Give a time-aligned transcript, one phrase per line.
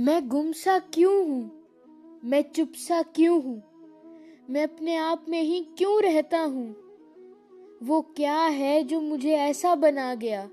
[0.00, 1.62] मैं गुमसा क्यों हूँ?
[2.24, 3.62] मैं चुप सा क्यों हूँ?
[4.50, 6.76] मैं अपने आप में ही क्यों रहता हूँ?
[7.82, 10.48] वो क्या है जो मुझे ऐसा बना गया?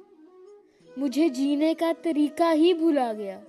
[0.97, 3.41] मुझे जीने का तरीका ही भुला गया।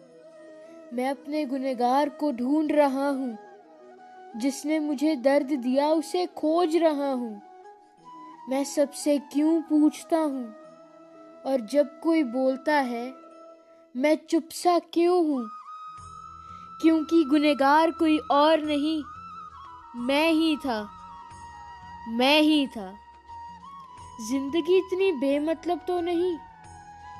[0.92, 3.38] मैं अपने गुनहगार को ढूंढ रहा हूँ।
[4.36, 7.42] जिसने मुझे दर्द दिया उसे खोज रहा हूँ।
[8.48, 10.54] मैं सबसे क्यों पूछता हूँ?
[11.46, 13.14] और जब कोई बोलता है,
[13.96, 15.48] मैं चुप सा क्यों हूँ?
[16.82, 19.02] क्योंकि गुनेगार कोई और नहीं,
[19.98, 20.80] मैं ही था,
[22.10, 22.92] मैं ही था।
[24.20, 26.36] ज़िंदगी इतनी बेमतलब तो नहीं,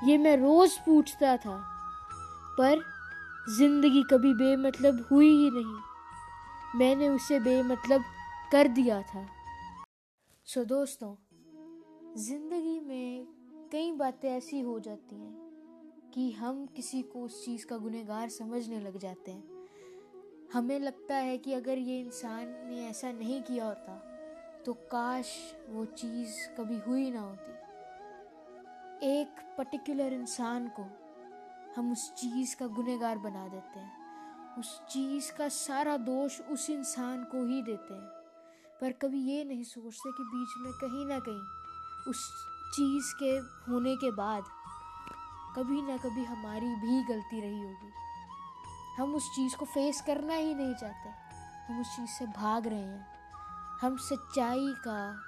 [0.04, 1.56] ये मैं रोज पूछता था,
[2.58, 2.82] पर
[3.50, 5.78] ज़िंदगी कभी बेमतलब हुई ही नहीं,
[6.76, 8.04] मैंने उसे बेमतलब
[8.52, 9.26] कर दिया था।
[10.46, 11.14] सो दोस्तों,
[12.18, 13.26] ज़िंदगी में
[13.72, 15.49] कई बातें ऐसी हो जाती हैं
[16.14, 19.44] कि हम किसी को उस चीज़ का गुनहगार समझने लग जाते हैं।
[20.52, 23.96] हमें लगता है कि अगर ये इंसान ने ऐसा नहीं किया होता
[24.66, 27.52] तो काश वो चीज़ कभी हुई ना होती।
[29.12, 30.86] एक पर्टिकुलर इंसान को
[31.76, 37.24] हम उस चीज़ का गुनहगार बना देते हैं। उस चीज़ का सारा दोष उस इंसान
[37.24, 38.08] को ही देते हैं।
[38.80, 42.28] पर कभी ये नहीं सोचते कि बीच में कहीं ना कहीं उस
[42.72, 43.30] चीज़ के
[43.70, 44.44] होने के बाद
[45.56, 47.92] कभी ना कभी हमारी भी गलती रही होगी।
[48.98, 51.08] हम उस चीज़ को फेस करना ही नहीं चाहते।
[51.72, 53.06] हम उस चीज़ से भाग रहे हैं।
[53.82, 55.20] हम सच्चाई का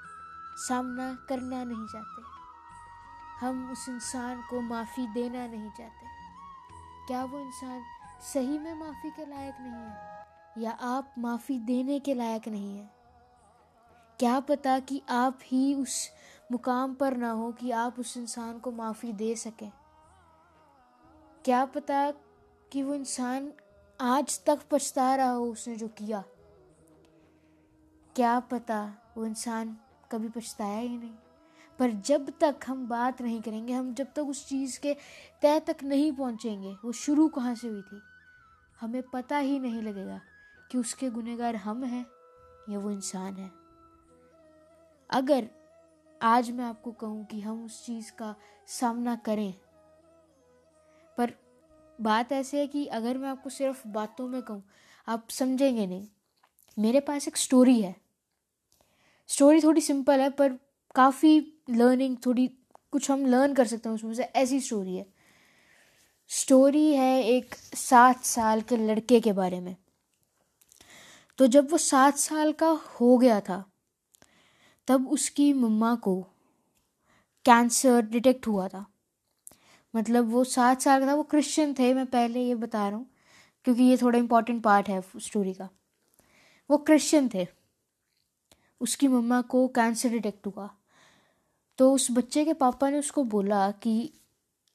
[0.57, 2.23] सामना करना नहीं चाहते।
[3.47, 6.07] हम उस इंसान को माफ़ी देना नहीं चाहते।
[7.07, 7.83] क्या वो इंसान
[8.21, 10.27] सही में माफ़ी के लायक नहीं है?
[10.59, 12.91] या आप माफ़ी देने के लायक नहीं है?
[14.19, 16.11] क्या पता कि आप ही उस
[16.53, 19.73] मुकाम पर ना हो कि आप उस इंसान को माफ़ी दे सकें?
[21.45, 22.11] क्या पता
[22.73, 23.53] कि वो इंसान
[24.01, 26.23] आज तक पछता रहा हो उसने जो किया।
[28.17, 29.77] क्या पता वो इंसान
[30.13, 31.15] कभी पछताया ही नहीं।
[31.79, 34.95] पर जब तक हम बात नहीं करेंगे, हम जब तक उस चीज़ के
[35.43, 38.01] तय तक नहीं पहुँचेंगे, वो शुरू कहाँ से हुई थी,
[38.81, 40.21] हमें पता ही नहीं लगेगा
[40.71, 42.07] कि उसके गुनहगार हम हैं
[42.69, 43.51] या वो इंसान है।
[45.11, 45.49] अगर
[46.23, 48.35] आज मैं आपको कहूँ कि हम उस चीज़ का
[48.67, 49.55] सामना करें
[52.01, 54.63] बात ऐसे है कि अगर मैं आपको सिर्फ़ बातों में कहूँ,
[55.09, 56.07] आप समझेंगे नहीं।
[56.79, 57.97] मेरे पास एक स्टोरी है।
[59.29, 60.53] स्टोरी थोड़ी सिंपल है, पर
[60.95, 62.47] काफ़ी लर्निंग थोड़ी
[62.93, 65.07] कुछ हम लर्न कर सकते हैं उसमें से, ऐसी स्टोरी है।
[66.29, 69.77] स्टोरी है एक सात साल के लड़के के बारे में।
[71.39, 73.65] तो जब वो सात साल का हो गया था,
[74.89, 76.23] तब उसकी मम्मा को
[77.45, 78.92] कैंसर डिटेक्ट हुआ था।
[79.97, 83.07] मतलब वो सात साल का था, वो क्रिश्चियन थे, मैं पहले ये बता रहा हूँ,
[83.65, 85.69] क्योंकि ये थोड़ा इम्पोर्टेंट पार्ट है स्टोरी का।
[86.71, 87.47] वो क्रिश्चियन थे।
[88.81, 90.71] उसकी मम्मा को कैंसर डिटेक्ट हुआ।
[91.79, 94.13] तो उस बच्चे के पापा ने उसको बोला कि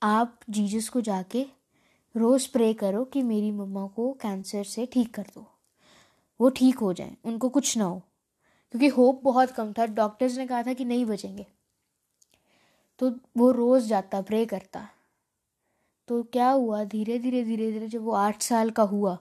[0.04, 1.46] आप जीजस को जाके
[2.18, 5.52] रोज़ प्रे करो कि मेरी मम्मा को कैंसर से ठीक कर दो।
[6.42, 8.02] वो ठीक हो जाए, उनको कुछ ना हो।
[8.72, 11.46] क्योंकि होप बहुत कम था डॉक्टर्स ने कहा था कि नहीं बचेंगे।
[13.00, 14.90] तो वो रोज़ जाता प्रे करता।
[16.08, 16.84] तो क्या हुआ?
[16.84, 19.20] धीरे धीरे धीरे धीरे जब वो आठ साल का हुआ,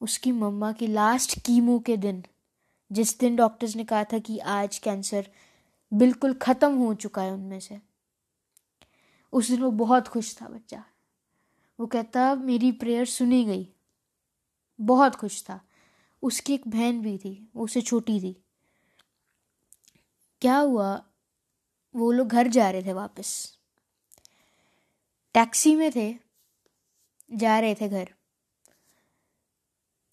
[0.00, 2.24] उसकी मम्मा की लास्ट कीमो के दिन,
[2.92, 5.30] जिस दिन डॉक्टर्स ने कहा था कि आज कैंसर
[5.94, 7.80] बिल्कुल ख़त्म हो चुका है उनमें से,
[9.32, 10.84] उस दिन वो बहुत खुश था बच्चा।
[11.80, 13.68] वो कहता, मेरी प्रेयर सुनी गई।
[14.80, 15.60] बहुत खुश था।
[16.22, 18.44] उसकी एक बहन भी थी, वो उससे छोटी थी।
[20.40, 21.04] क्या हुआ?
[21.96, 23.57] वो लोग घर जा रहे थे वापस।
[25.38, 26.16] टैक्सी में थे,
[27.32, 28.08] जा रहे थे घर।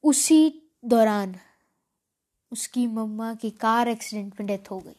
[0.04, 1.36] उसी दौरान
[2.52, 4.96] उसकी मम्मा की कार एक्सीडेंट में डेथ हो गई।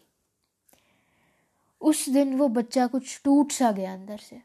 [1.81, 4.43] उस दिन वो बच्चा कुछ टूट सा गया अंदर से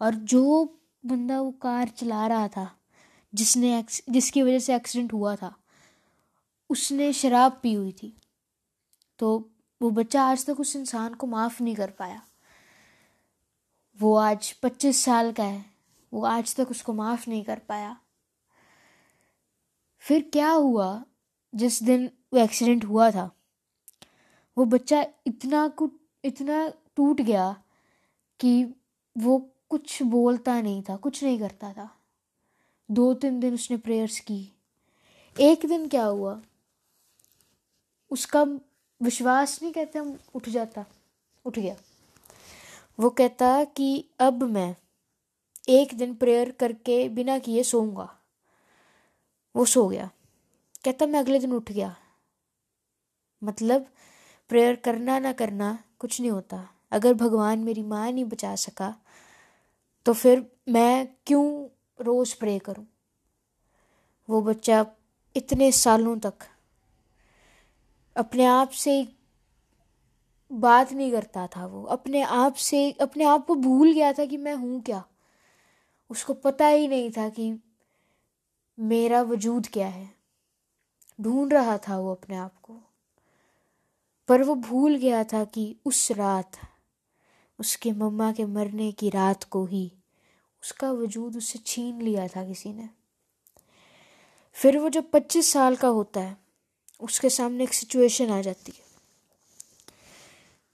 [0.00, 2.78] और जो बंदा वो कार चला रहा था,
[3.34, 5.56] जिसने जिसकी वजह से एक्सीडेंट हुआ था,
[6.70, 8.16] उसने शराब पी हुई थी।
[9.18, 9.50] तो
[9.82, 12.25] वो बच्चा आज तक उस इंसान को माफ़ नहीं कर पाया।
[14.00, 15.64] वो आज पच्चीस साल का है।
[16.12, 18.00] वो आज तक उसको माफ़ नहीं कर पाया।
[19.98, 21.04] फिर क्या हुआ?
[21.54, 23.30] जिस दिन वो एक्सीडेंट हुआ था,
[24.58, 25.92] वो बच्चा इतना कुछ
[26.24, 27.62] इतना टूट गया
[28.40, 28.74] कि
[29.18, 31.96] वो कुछ बोलता नहीं था, कुछ नहीं करता था।
[32.90, 34.52] दो तीन दिन उसने प्रेयर्स की।
[35.40, 36.42] एक दिन क्या हुआ?
[38.10, 38.42] उसका
[39.02, 40.84] विश्वास नहीं कहते हम, उठ जाता,
[41.44, 41.76] उठ गया।
[42.98, 44.76] वो कहता कि अब मैं
[45.68, 48.18] एक दिन प्रेयर करके बिना किए सोऊँगा।
[49.56, 50.10] वो सो गया।
[50.84, 51.96] कहता, मैं अगले दिन उठ गया।
[53.44, 53.86] मतलब
[54.48, 58.94] प्रेयर करना ना करना कुछ नहीं होता। अगर भगवान मेरी माँ नहीं बचा सका
[60.06, 61.46] तो फिर मैं क्यों
[62.00, 62.86] रोज़ प्रे करूँ?
[64.28, 64.86] वो बच्चा
[65.36, 66.34] इतने सालों तक
[68.16, 69.15] अपने आप से
[70.52, 74.36] बात नहीं करता था वो। अपने आप से, अपने आप को भूल गया था कि
[74.36, 75.04] मैं हूँ क्या।
[76.10, 77.58] उसको पता ही नहीं था कि
[78.78, 80.14] मेरा वजूद क्या है।
[81.20, 82.80] ढूंढ रहा था वो अपने आप को।
[84.28, 86.50] पर वो भूल गया था कि उस रात,
[87.60, 89.92] उसके मम्मा के मरने की रात को ही
[90.62, 92.88] उसका वजूद उससे छीन लिया था किसी ने।
[94.52, 96.36] फिर वो जब पच्चीस साल का होता है,
[97.00, 98.85] उसके सामने एक सिचुएशन आ जाती है।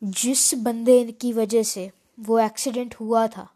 [0.02, 1.90] जिस बंदे की वजह से
[2.20, 3.48] वो एक्सीडेंट हुआ था,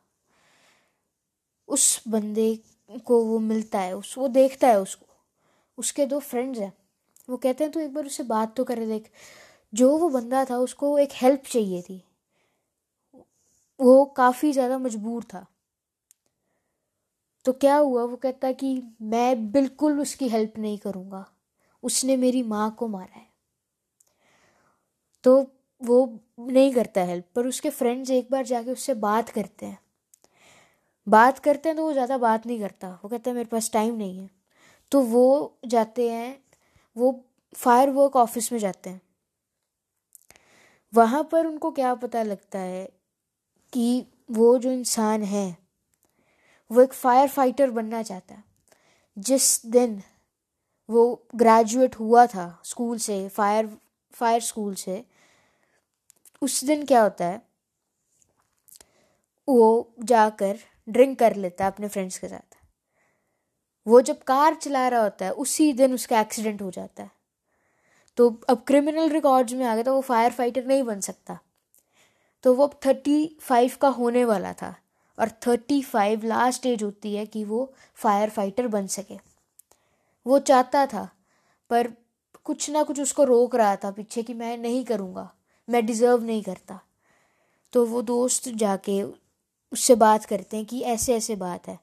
[1.68, 2.58] उस बंदे
[3.04, 5.06] को वो मिलता है, उस, वो देखता है उसको।
[5.78, 6.72] उसके दो फ्रेंड्स हैं।
[7.30, 9.10] वो कहते हैं तो एक बार उससे बात तो करे देख।
[9.74, 12.02] जो वो बंदा था, उसको एक हेल्प चाहिए थी।
[13.80, 15.46] वो काफ़ी ज़्यादा मजबूर था।
[17.44, 18.02] तो क्या हुआ?
[18.02, 21.32] वो कहता कि मैं बिल्कुल उसकी हेल्प नहीं करूँगा।
[21.82, 23.26] उसने मेरी माँ को मारा है।
[25.24, 25.50] तो
[25.82, 25.98] वो
[26.40, 29.78] नहीं करता हेल्प पर उसके फ्रेंड्स एक बार जाके उससे बात करते हैं।
[31.06, 33.94] बात करते हैं तो वो ज़्यादा बात नहीं करता। वो कहता है, मेरे पास टाइम
[33.94, 34.30] नहीं है।
[34.92, 36.38] तो वो जाते हैं,
[36.96, 39.00] वो फायर वर्क ऑफ़िस में जाते हैं।
[40.92, 42.84] वहाँ पर उनको क्या पता लगता है
[43.72, 45.56] कि वो जो इंसान है,
[46.70, 48.44] वो एक फायर फाइटर बनना चाहता है।
[49.16, 50.02] जिस दिन
[50.88, 53.68] वो ग्रेजुएट हुआ था स्कूल से फायर
[54.14, 55.04] फायर स्कूल से
[56.42, 57.42] उस दिन क्या होता है?
[59.48, 62.56] वो जाकर ड्रिंक कर लेता है अपने फ्रेंड्स के साथ।
[63.86, 67.10] वो जब कार चला रहा होता है, उसी दिन उसका एक्सीडेंट हो जाता है।
[68.16, 71.38] तो अब क्रिमिनल रिकॉर्ड्स में आ गया तो वो फायर फाइटर नहीं बन सकता।
[72.42, 74.74] तो वो अब थर्टी फाइव का होने वाला था
[75.18, 79.18] और थर्टी फाइव लास्ट एज होती है कि वो फायर फाइटर बन सके।
[80.26, 81.08] वो चाहता था,
[81.70, 81.92] पर
[82.44, 85.32] कुछ ना कुछ उसको रोक रहा था पीछे कि मैं नहीं करूँगा।
[85.68, 86.80] मैं डिज़र्व नहीं करता।
[87.72, 91.78] तो वो दोस्त जाके उससे बात करते हैं कि ऐसे ऐसे बात है।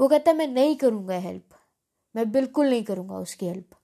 [0.00, 1.54] वो कहता है, मैं नहीं करूँगा हेल्प
[2.14, 3.74] मैं बिल्कुल नहीं करूँगा उसकी हेल्प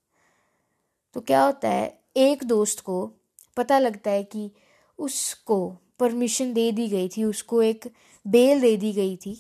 [1.17, 3.11] तो क्या होता है, एक दोस्त को
[3.57, 4.51] पता लगता है कि
[4.99, 5.59] उसको
[6.01, 7.93] परमिशन दे दी गई थी, उसको एक
[8.27, 9.37] बेल दे दी गई थी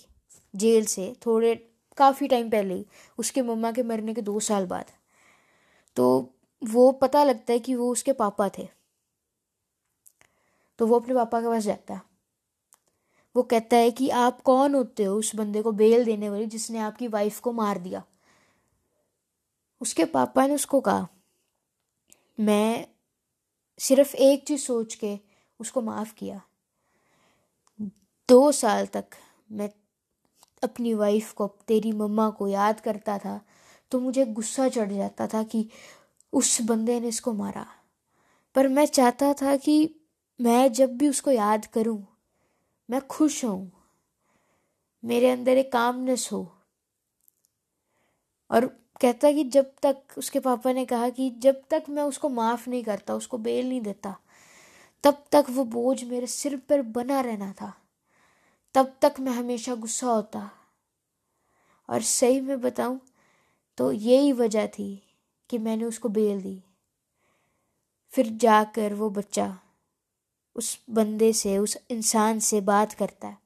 [0.54, 1.54] जेल से थोड़े,
[1.96, 2.84] काफ़ी टाइम पहले ही,
[3.18, 4.90] उसके मम्मा के मरने के दो साल बाद।
[5.96, 8.68] तो वो पता लगता है कि वो उसके पापा थे।
[10.82, 12.02] तो वो अपने पापा के पास जाता है।
[13.36, 16.78] वो कहता है कि आप कौन होते हो उस बंदे को बेल देने वाली जिसने
[16.78, 18.02] आपकी वाइफ को मार दिया?
[19.80, 21.06] उसके पापा ने उसको कहा,
[22.40, 22.86] मैं
[23.80, 25.18] सिर्फ़ एक चीज़ सोच के
[25.60, 26.40] उसको माफ़ किया।
[28.28, 29.04] दो साल तक
[29.52, 29.70] मैं
[30.62, 33.40] अपनी वाइफ को, तेरी मम्मा को याद करता था
[33.90, 35.68] तो मुझे गुस्सा चढ़ जाता था कि
[36.32, 37.66] उस बंदे ने इसको मारा।
[38.54, 39.98] पर मैं चाहता था कि
[40.42, 42.06] मैं जब भी उसको याद करूँ,
[42.90, 43.72] मैं खुश हूँ
[45.04, 46.56] मेरे अंदर एक कामनेस हो।
[48.50, 48.66] और
[49.00, 52.84] कहता कि जब तक उसके पापा ने कहा कि जब तक मैं उसको माफ़ नहीं
[52.84, 54.16] करता, उसको बेल नहीं देता,
[55.04, 57.74] तब तक वो बोझ मेरे सिर पर बना रहना था।
[58.74, 60.50] तब तक मैं हमेशा गुस्सा होता।
[61.88, 63.00] और सही में बताऊँ
[63.78, 65.16] तो यही वजह थी
[65.50, 66.62] कि मैंने उसको बेल दी।
[68.08, 69.58] फिर जाकर वो बच्चा
[70.56, 73.38] उस बंदे से, उस इंसान से बात करता है।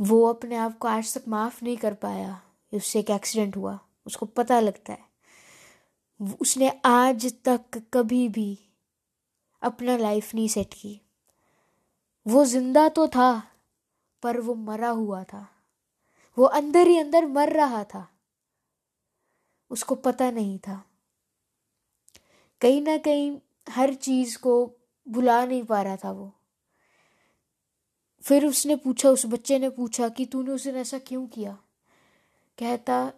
[0.00, 2.42] वो अपने आप को आज तक माफ़ नहीं कर पाया
[2.74, 5.12] उससे एक एक्सीडेंट हुआ। उसको पता लगता है।
[6.40, 8.58] उसने आज तक कभी भी
[9.62, 11.00] अपना लाइफ नहीं सेट की।
[12.26, 13.42] वो ज़िंदा तो था,
[14.22, 15.48] पर वो मरा हुआ था।
[16.38, 18.08] वो अंदर ही अंदर मर रहा था।
[19.70, 20.84] उसको पता नहीं था।
[22.60, 23.38] कहीं ना कहीं
[23.68, 24.72] हर चीज़ को
[25.08, 26.32] भुला नहीं पा रहा था वो।
[28.22, 31.58] फिर उसने पूछा, उस बच्चे ने पूछा कि तूने उस दिन ऐसा क्यों किया?
[32.58, 33.12] कहता,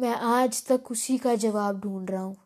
[0.00, 2.36] मैं आज तक उसी का जवाब ढूंढ रहा हूँ।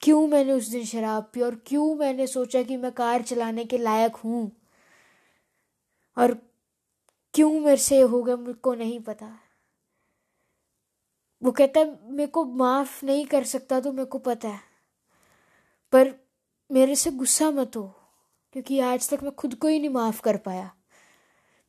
[0.00, 3.78] क्यों मैंने उस दिन शराब पी और क्यों मैंने सोचा कि मैं कार चलाने के
[3.78, 4.52] लायक हूँ?
[6.18, 6.34] और
[7.34, 9.38] क्यों मेरे से हो गया मुझको नहीं पता।
[11.42, 14.60] वो कहता है मेरे को माफ़ नहीं कर सकता तो मेरे को पता है।
[15.92, 16.14] पर
[16.70, 17.82] मेरे से गुस्सा मत हो,
[18.52, 20.70] क्योंकि आज तक मैं खुद को ही नहीं माफ़ कर पाया।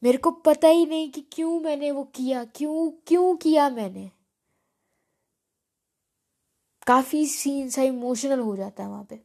[0.04, 4.12] मेरे को पता ही नहीं कि क्यों मैंने वो किया, क्यों क्यों किया मैंने।
[6.88, 9.24] काफ़ी सीन सा इमोशनल हो जाता है वहाँ पे।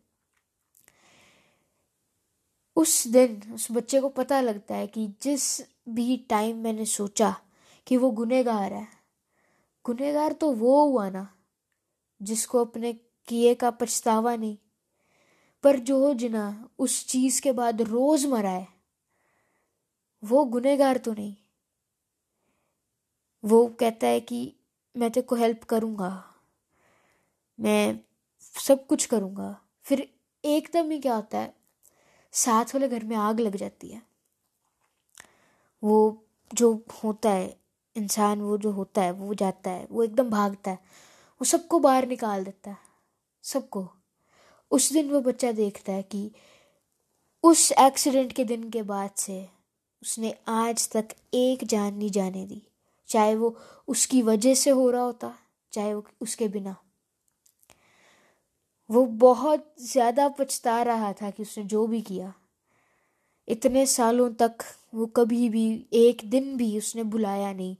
[2.77, 7.37] उस दिन, उस बच्चे को पता लगता है कि जिस भी टाइम मैंने सोचा
[7.87, 8.89] कि वो गुनेगार है
[9.85, 11.29] गुनेगार तो वो हुआ ना,
[12.23, 12.93] जिसको अपने
[13.29, 14.57] किए का पछतावा नहीं।
[15.65, 18.69] पर जो जिना उस चीज़ के बाद रोज मरा है,
[20.23, 21.35] वो गुनेगार तो नहीं।
[23.45, 24.41] वो कहता है कि
[24.95, 26.25] मैं तेरे को हेल्प करूँगा,
[27.59, 28.01] मैं
[28.43, 30.09] सब कुछ करूँगा। फिर
[30.45, 31.55] एकदम ही क्या होता है,
[32.33, 34.03] साथ वाले घर में आग लग जाती है।
[35.83, 36.73] वो जो
[37.05, 37.57] होता है,
[37.97, 40.79] इंसान वो जो होता है, वो जाता है, वो एकदम भागता है,
[41.41, 42.79] वो सबको बाहर निकाल देता है,
[43.45, 43.89] सबको।
[44.71, 46.31] उस दिन वो बच्चा देखता है कि
[47.45, 49.49] उस एक्सीडेंट के दिन के बाद से
[50.03, 52.63] उसने आज तक एक जान नहीं जाने दी।
[53.09, 53.57] चाहे वो
[53.89, 55.33] उसकी वजह से हो रहा होता,
[55.73, 56.77] चाहे वो उसके बिना।
[58.91, 62.33] वो बहुत ज़्यादा पछता रहा था कि उसने जो भी किया।
[63.49, 67.77] इतने सालों तक वो कभी भी एक दिन भी उसने बुलाया नहीं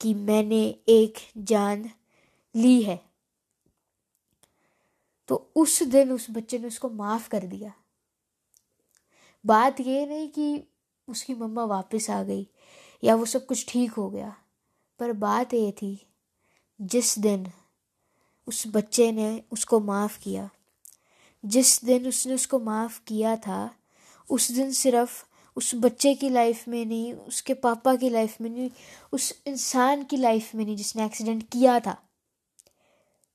[0.00, 1.90] कि मैंने एक जान
[2.54, 3.00] ली है।
[5.28, 7.72] तो उस दिन उस बच्चे ने उसको माफ़ कर दिया।
[9.44, 10.62] बात ये नहीं कि
[11.08, 12.46] उसकी मम्मा वापस आ गई
[13.04, 14.36] या वो सब कुछ ठीक हो गया,
[14.98, 16.06] पर बात ये थी,
[16.80, 17.46] जिस दिन
[18.48, 20.50] उस बच्चे ने उसको माफ़ किया,
[21.44, 23.74] जिस दिन उसने उसको माफ़ किया था,
[24.30, 25.24] उस दिन सिर्फ़
[25.56, 28.70] उस बच्चे की लाइफ में नहीं, उसके पापा की लाइफ में नहीं,
[29.12, 32.05] उस इंसान की लाइफ में नहीं जिसने एक्सीडेंट किया था।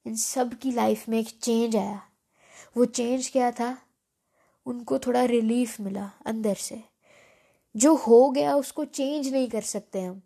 [0.08, 2.10] इन सब की लाइफ में एक चेंज आया।
[2.78, 3.82] वो चेंज क्या था?
[4.66, 6.84] उनको थोड़ा रिलीफ मिला अंदर से।
[7.76, 10.22] जो हो गया उसको चेंज नहीं कर सकते हम।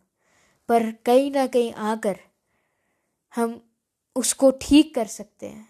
[0.70, 2.20] पर कहीं ना कहीं आकर
[3.36, 3.70] हम
[4.15, 5.70] उसको ठीक कर सकते हैं।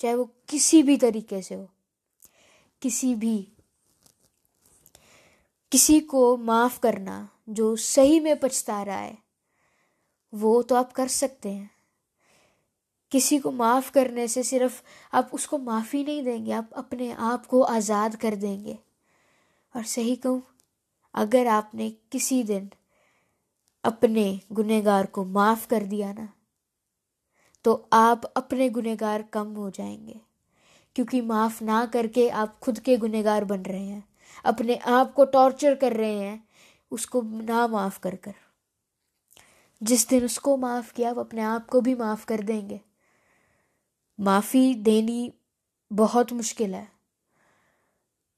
[0.00, 1.70] चाहे वो किसी भी तरीके से हो।
[2.82, 3.52] किसी भी,
[5.72, 9.18] किसी को माफ़ करना जो सही में पछता रहा है,
[10.34, 11.71] वो तो आप कर सकते हैं।
[13.12, 14.80] किसी को माफ़ करने से सिर्फ़
[15.12, 18.78] आप उसको माफ़ी नहीं देंगे, आप अपने आप को आज़ाद कर देंगे।
[19.74, 20.42] और सही कहूँ,
[21.14, 22.70] अगर आपने किसी दिन
[23.84, 26.28] अपने गुनहगार को माफ़ कर दिया ना
[27.64, 30.20] तो आप अपने गुनहगार कम हो जाएँगे,
[30.96, 34.04] क्योंकि माफ़ ना करके आप खुद के गुनहगार बन रहे हैं,
[34.44, 36.42] अपने आप को टॉर्चर कर रहे हैं,
[36.92, 38.34] उसको ना माफ़ कर कर।
[39.82, 42.80] जिस दिन उसको माफ़ किया, आप अपने आप को भी माफ़ कर देंगे।
[44.20, 45.32] माफ़ी देनी
[45.92, 46.88] बहुत मुश्किल है।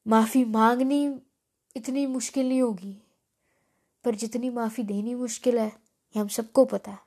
[0.06, 1.18] माफ़ी मांगनी
[1.76, 3.02] इतनी मुश्किल नहीं होगी,
[4.04, 6.98] पर जितनी माफ़ी देनी मुश्किल है, ये हम सबको पता है।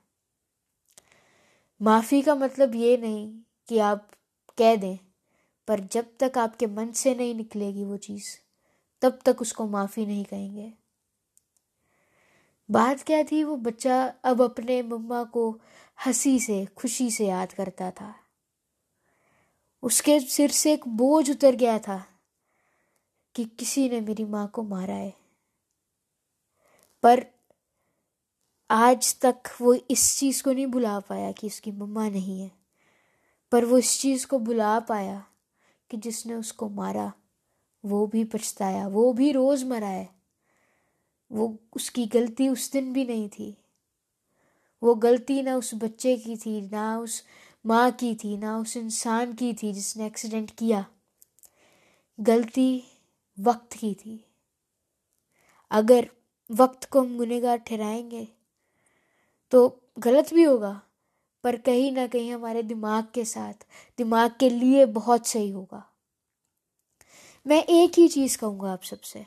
[1.82, 4.08] माफ़ी का मतलब ये नहीं कि आप
[4.58, 4.98] कह दें,
[5.68, 8.26] पर जब तक आपके मन से नहीं निकलेगी वो चीज़,
[9.02, 10.72] तब तक उसको माफ़ी नहीं कहेंगे।
[12.70, 15.60] बात क्या थी, वो बच्चा अब अपने मम्मा को
[16.06, 18.14] हँसी से, खुशी से याद करता था।
[19.82, 22.06] उसके सिर से एक बोझ उतर गया था
[23.34, 25.14] कि किसी ने मेरी माँ को मारा है।
[27.02, 27.26] पर
[28.70, 32.50] आज तक वो इस चीज़ को नहीं भुला पाया कि उसकी मम्मा नहीं है।
[33.52, 35.26] पर वो इस चीज़ को भुला पाया
[35.90, 37.12] कि जिसने उसको मारा,
[37.84, 40.18] वो भी पछताया, वो भी रोज़ मरा है।
[41.32, 43.56] वो उसकी गलती उस दिन भी नहीं थी।
[44.82, 47.24] वो गलती ना उस बच्चे की थी, ना उस
[47.68, 50.86] माँ की थी, ना उस इंसान की थी जिसने एक्सीडेंट किया।
[52.20, 52.84] गलती
[53.40, 54.24] वक्त की थी।
[55.70, 56.08] अगर
[56.50, 58.28] वक्त को हम गुनेगार ठहराएँगे
[59.52, 60.82] तो गलत भी होगा,
[61.44, 63.66] पर कहीं ना कहीं हमारे दिमाग के साथ,
[63.98, 65.92] दिमाग के लिए बहुत सही होगा।
[67.46, 69.26] मैं एक ही चीज़ कहूँगा आप सबसे,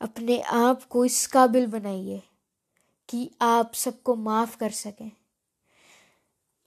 [0.00, 2.22] अपने आप को इस काबिल बनाइए
[3.08, 5.12] कि आप सबको माफ़ कर सकें।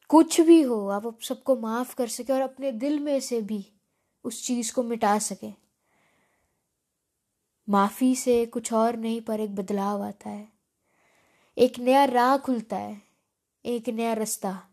[0.07, 3.73] कुछ भी हो, आप सबको माफ़ कर सके और अपने दिल में से भी
[4.23, 5.51] उस चीज़ को मिटा सके।
[7.69, 10.49] माफ़ी से कुछ और नहीं, पर एक बदलाव आता है।
[11.57, 13.01] एक नया राह खुलता है,
[13.65, 14.67] एक नया रास्ता,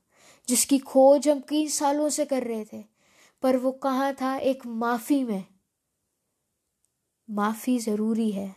[0.49, 2.85] जिसकी खोज हम कई सालों से कर रहे थे,
[3.43, 4.37] पर वो कहाँ था?
[4.37, 5.45] एक माफ़ी में।
[7.31, 8.57] माफ़ी ज़रूरी है।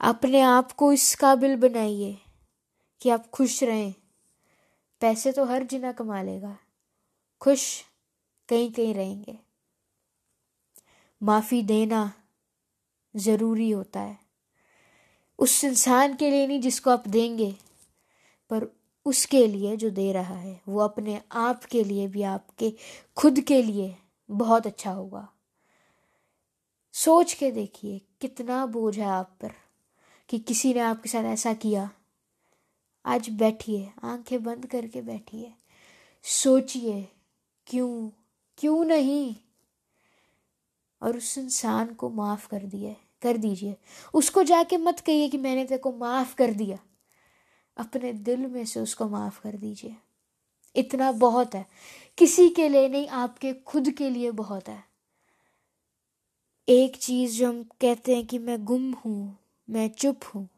[0.00, 2.18] अपने आप को इस काबिल बनाइए
[3.00, 3.94] कि आप खुश रहें।
[5.00, 6.58] पैसे तो हर जिना कमा लेगा।
[7.40, 7.84] खुश
[8.48, 9.38] कहीं कहीं रहेंगे।
[11.22, 12.12] माफ़ी देना
[13.16, 14.18] ज़रूरी होता है।
[15.38, 17.56] उस इंसान के लिए नहीं जिसको आप देंगे,
[18.50, 18.66] पर
[19.04, 22.74] उसके लिए जो दे रहा है, वो अपने आप के लिए भी, आपके
[23.16, 23.96] खुद के लिए
[24.30, 25.28] बहुत अच्छा होगा।
[26.92, 29.52] सोच के देखिए, कितना बोझ है आप पर
[30.28, 31.90] कि किसी ने आपके साथ ऐसा किया।
[33.04, 35.52] आज बैठिए आँखें बंद करके बैठिए
[36.22, 37.08] सोचिए,
[37.66, 38.10] क्यों?
[38.58, 39.36] क्यों नहीं?
[41.02, 43.76] और उस इंसान को माफ़ कर दिए, कर दीजिए।
[44.14, 46.78] उसको जाके मत कहिए कि मैंने तेरे को माफ़ कर दिया।
[47.76, 49.96] अपने दिल में से उसको माफ़ कर दीजिए।
[50.76, 51.66] इतना बहुत है।
[52.18, 54.84] किसी के लिए नहीं, आपके खुद के लिए बहुत है।
[56.68, 59.38] एक चीज़ जो हम कहते हैं कि मैं गुम हूँ,
[59.70, 60.48] मैं चुप हूँ।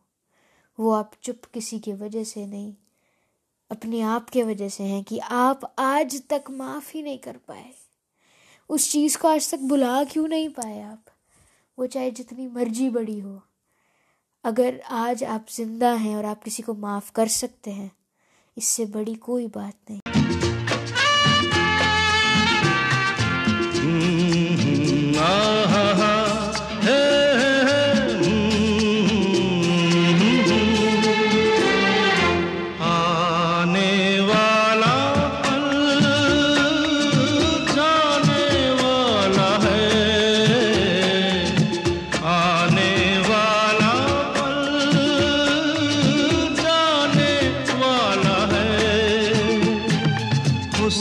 [0.82, 2.74] वो आप चुप किसी की वजह से नहीं,
[3.70, 7.70] अपने आप के वजह से हैं कि आप आज तक माफ़ ही नहीं कर पाए।
[8.70, 11.04] उस चीज़ को आज तक बुला क्यों नहीं पाए आप?
[11.78, 13.40] वो चाहे जितनी मर्ज़ी बड़ी हो।
[14.44, 17.90] अगर आज आप ज़िंदा हैं और आप किसी को माफ़ कर सकते हैं,
[18.56, 20.01] इससे बड़ी कोई बात नहीं।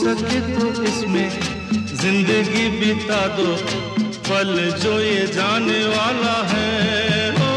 [0.02, 1.30] सके तो इसमें।
[2.02, 3.50] ज़िंदगी बिता दो
[4.28, 6.70] पल जो ये जाने वाला है।
[7.36, 7.52] हो,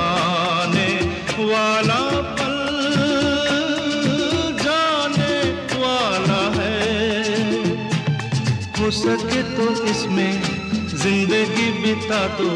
[0.00, 0.90] आने
[1.42, 1.98] वाला
[2.38, 2.56] पल
[4.62, 5.34] जाने
[5.82, 6.78] वाला है।
[8.78, 10.32] हो सके तो इसमें
[10.94, 12.50] ज़िंदगी बिता दो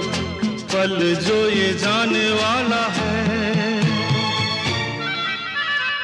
[0.73, 3.24] पल जो ये जाने वाला है।